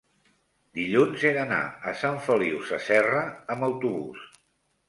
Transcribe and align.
dilluns 0.77 1.25
he 1.29 1.33
d'anar 1.35 1.59
a 1.91 1.95
Sant 2.05 2.17
Feliu 2.29 2.65
Sasserra 2.71 3.23
amb 3.57 3.69
autobús. 3.73 4.27